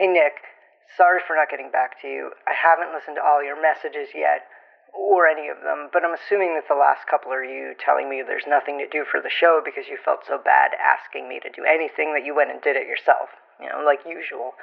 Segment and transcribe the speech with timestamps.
[0.00, 0.40] Hey, Nick.
[0.96, 2.32] Sorry for not getting back to you.
[2.48, 4.48] I haven't listened to all your messages yet,
[4.96, 8.24] or any of them, but I'm assuming that the last couple are you telling me
[8.24, 11.52] there's nothing to do for the show because you felt so bad asking me to
[11.52, 13.28] do anything that you went and did it yourself,
[13.60, 14.56] you know, like usual.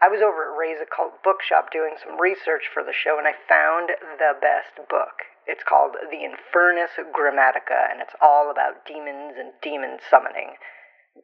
[0.00, 3.36] I was over at Ray's Occult Bookshop doing some research for the show, and I
[3.44, 5.28] found the best book.
[5.44, 10.56] It's called The Infernus Grammatica, and it's all about demons and demon summoning.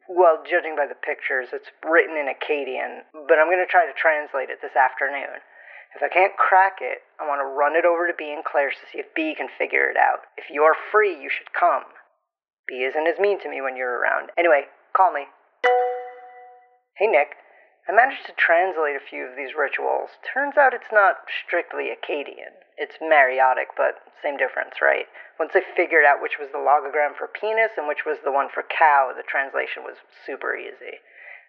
[0.07, 3.95] Well, judging by the pictures, it's written in Akkadian, but I'm going to try to
[3.95, 5.43] translate it this afternoon.
[5.95, 8.79] If I can't crack it, I want to run it over to B and Claire's
[8.79, 10.23] to see if B can figure it out.
[10.37, 11.83] If you're free, you should come.
[12.67, 14.31] B isn't as mean to me when you're around.
[14.37, 15.27] Anyway, call me.
[16.95, 17.35] Hey, Nick.
[17.89, 20.13] I managed to translate a few of these rituals.
[20.21, 22.61] Turns out it's not strictly Akkadian.
[22.77, 25.09] It's Mariotic, but same difference, right?
[25.41, 28.49] Once I figured out which was the logogram for penis and which was the one
[28.53, 31.01] for cow, the translation was super easy.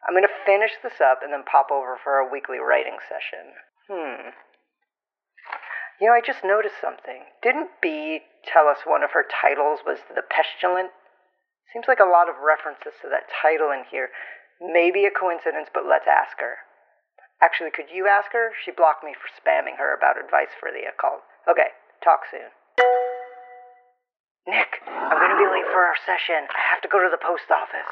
[0.08, 3.52] I'm going to finish this up and then pop over for a weekly writing session.
[3.86, 4.33] Hmm.
[6.00, 7.28] You know, I just noticed something.
[7.44, 10.91] Didn't B tell us one of her titles was The Pestilent?
[11.70, 14.10] Seems like a lot of references to that title in here.
[14.62, 16.62] Maybe a coincidence, but let's ask her.
[17.42, 18.55] Actually, could you ask her?
[18.62, 21.27] She blocked me for spamming her about advice for the occult.
[21.50, 22.46] Okay, talk soon.
[24.46, 26.46] Nick, I'm to be late for our session.
[26.46, 27.86] I have to go to the post office.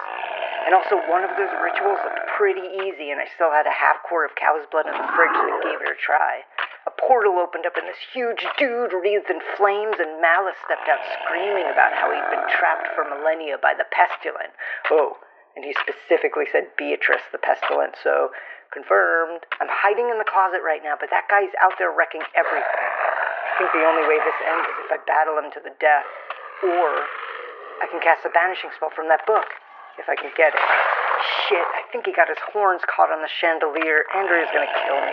[0.67, 4.03] And also, one of those rituals looked pretty easy, and I still had a half
[4.07, 6.47] quart of cow's blood in the fridge that gave it a try.
[6.87, 11.03] A portal opened up, and this huge dude wreathed in flames, and Malice stepped out
[11.23, 14.55] screaming about how he'd been trapped for millennia by the pestilence.
[14.91, 15.19] Oh,
[15.57, 18.31] and he specifically said Beatrice the pestilent, so
[18.71, 19.43] confirmed.
[19.59, 22.87] I'm hiding in the closet right now, but that guy's out there wrecking everything.
[22.87, 26.07] I think the only way this ends is if I battle him to the death,
[26.65, 26.89] or
[27.83, 29.51] I can cast a banishing spell from that book,
[29.99, 30.65] if I can get it.
[31.49, 34.09] Shit, I think he got his horns caught on the chandelier.
[34.17, 35.13] Andrea's gonna kill me.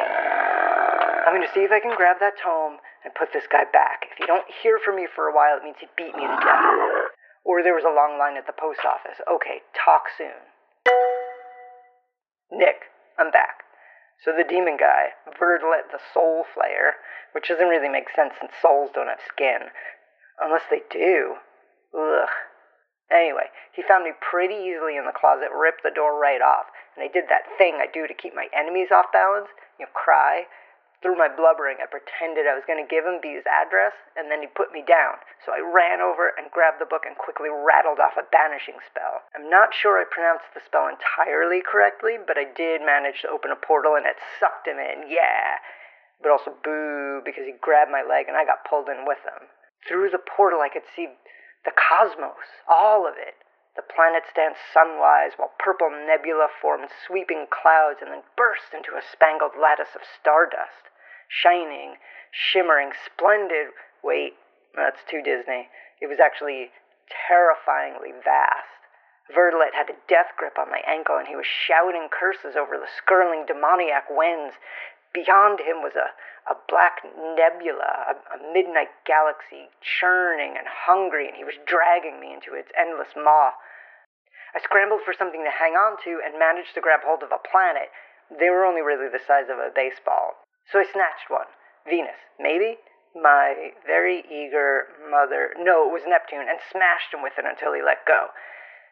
[1.27, 4.08] I'm gonna see if I can grab that tome and put this guy back.
[4.08, 6.37] If you don't hear from me for a while, it means he beat me to
[6.39, 7.17] death.
[7.47, 9.23] Or there was a long line at the post office.
[9.23, 10.52] Okay, talk soon.
[12.52, 13.63] Nick, I'm back.
[14.19, 16.99] So the demon guy, Verdelet the Soul Flayer,
[17.31, 19.71] which doesn't really make sense since souls don't have skin.
[20.43, 21.39] Unless they do.
[21.95, 22.27] Ugh.
[23.08, 26.99] Anyway, he found me pretty easily in the closet, ripped the door right off, and
[26.99, 29.47] I did that thing I do to keep my enemies off balance,
[29.79, 30.43] you know, cry,
[31.02, 34.41] through my blubbering, I pretended I was going to give him B's address, and then
[34.41, 35.21] he put me down.
[35.45, 39.21] So I ran over and grabbed the book and quickly rattled off a banishing spell.
[39.37, 43.53] I'm not sure I pronounced the spell entirely correctly, but I did manage to open
[43.53, 45.61] a portal and it sucked him in, yeah.
[46.17, 49.53] But also boo, because he grabbed my leg and I got pulled in with him.
[49.85, 51.14] Through the portal, I could see
[51.61, 53.37] the cosmos, all of it.
[53.77, 59.02] The planets danced sunwise while purple nebula formed sweeping clouds and then burst into a
[59.02, 60.89] spangled lattice of stardust.
[61.30, 61.98] Shining,
[62.32, 63.67] shimmering, splendid.
[64.04, 64.33] Wait,
[64.76, 65.70] that's too Disney.
[66.02, 66.71] It was actually
[67.08, 68.82] terrifyingly vast.
[69.30, 72.88] Verdelet had a death grip on my ankle and he was shouting curses over the
[72.98, 74.55] skirling demoniac winds.
[75.17, 76.14] Beyond him was a,
[76.45, 82.38] a black nebula, a, a midnight galaxy, churning and hungry, and he was dragging me
[82.38, 83.58] into its endless maw.
[84.54, 87.42] I scrambled for something to hang on to and managed to grab hold of a
[87.42, 87.89] planet.
[88.30, 90.38] They were only really the size of a baseball.
[90.70, 91.50] So I snatched one.
[91.89, 92.77] Venus, maybe?
[93.17, 95.58] My very eager mother.
[95.58, 98.30] No, it was Neptune, and smashed him with it until he let go.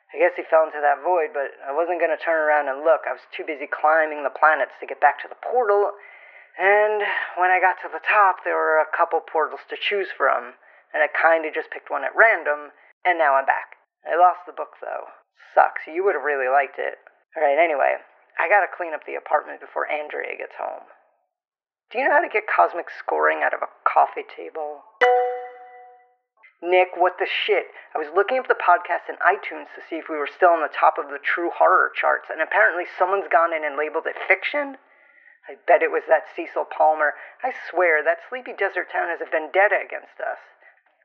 [0.10, 2.82] I guess he fell into that void, but I wasn't going to turn around and
[2.82, 3.06] look.
[3.06, 5.94] I was too busy climbing the planets to get back to the portal.
[6.56, 7.04] And
[7.36, 10.56] when I got to the top, there were a couple portals to choose from,
[10.96, 12.72] and I kind of just picked one at random,
[13.04, 13.76] and now I'm back.
[14.08, 15.12] I lost the book, though.
[15.54, 15.84] Sucks.
[15.88, 17.00] You would have really liked it.
[17.36, 18.00] Alright, anyway,
[18.40, 20.88] I gotta clean up the apartment before Andrea gets home.
[21.92, 24.88] Do you know how to get cosmic scoring out of a coffee table?
[26.64, 27.68] Nick, what the shit?
[27.94, 30.64] I was looking up the podcast in iTunes to see if we were still on
[30.64, 34.16] the top of the true horror charts, and apparently someone's gone in and labeled it
[34.28, 34.80] fiction?
[35.48, 37.14] I bet it was that Cecil Palmer.
[37.44, 40.42] I swear, that sleepy desert town has a vendetta against us.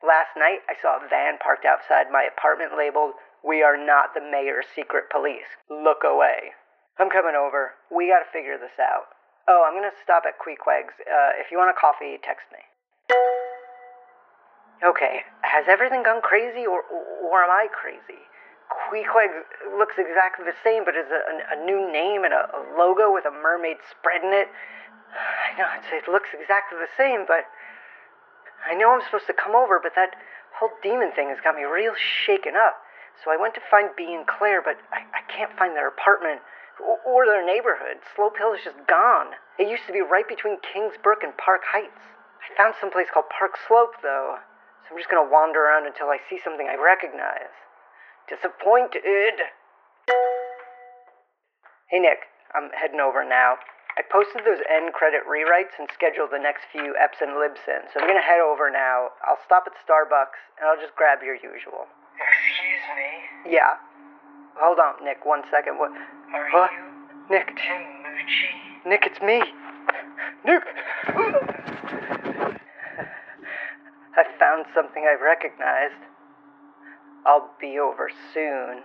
[0.00, 4.20] Last night, I saw a van parked outside my apartment labeled we are not the
[4.20, 5.48] mayor's secret police.
[5.68, 6.52] Look away.
[6.98, 7.72] I'm coming over.
[7.90, 9.08] We gotta figure this out.
[9.48, 10.92] Oh, I'm gonna stop at Queequeg's.
[11.00, 12.60] Uh, if you want a coffee, text me.
[14.84, 18.20] Okay, has everything gone crazy, or, or am I crazy?
[18.70, 19.30] Queequeg
[19.78, 21.20] looks exactly the same, but is a,
[21.54, 24.48] a, new name and a, a, logo with a mermaid spread in it.
[25.10, 27.50] I know it looks exactly the same, but
[28.62, 30.14] I know I'm supposed to come over, but that
[30.54, 32.78] whole demon thing has got me real shaken up.
[33.22, 36.40] So I went to find B and Claire, but I, I can't find their apartment.
[36.80, 38.00] Or their neighborhood.
[38.16, 39.36] Slope Hill is just gone.
[39.58, 42.00] It used to be right between Kingsbrook and Park Heights.
[42.40, 44.40] I found some place called Park Slope, though,
[44.84, 47.52] so I'm just gonna wander around until I see something I recognize.
[48.30, 49.42] Disappointed.
[51.90, 53.56] Hey, Nick, I'm heading over now.
[53.98, 57.82] I posted those end credit rewrites and scheduled the next few eps and libs in,
[57.92, 59.10] so I'm gonna head over now.
[59.26, 61.90] I'll stop at Starbucks and I'll just grab your usual.
[62.14, 63.50] Excuse me.
[63.58, 63.74] Yeah.
[64.62, 65.78] Hold on, Nick, one second.
[65.78, 65.90] What?
[65.90, 66.70] Are What?
[66.70, 66.86] you
[67.34, 68.86] Nick, Tim Mucci?
[68.86, 69.42] Nick, it's me.
[70.46, 70.62] Nick!
[74.16, 75.98] I found something I recognized.
[77.26, 78.82] I'll be over soon.